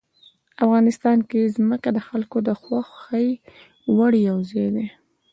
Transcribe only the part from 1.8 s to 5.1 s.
د خلکو د خوښې وړ یو ځای دی.